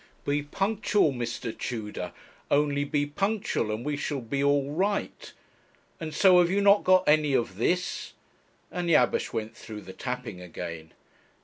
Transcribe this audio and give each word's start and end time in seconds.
'Be 0.25 0.41
punctual, 0.41 1.11
Mr. 1.13 1.55
Tudor, 1.55 2.11
only 2.49 2.83
be 2.83 3.05
punctual, 3.05 3.69
and 3.69 3.85
we 3.85 3.95
shall 3.95 4.19
be 4.19 4.43
all 4.43 4.71
right 4.71 5.31
and 5.99 6.11
so 6.11 6.41
you 6.41 6.55
have 6.55 6.63
not 6.63 6.83
got 6.83 7.07
any 7.07 7.35
of 7.35 7.57
this?' 7.57 8.13
and 8.71 8.89
Jabesh 8.89 9.31
went 9.31 9.55
through 9.55 9.81
the 9.81 9.93
tapping 9.93 10.41
again. 10.41 10.93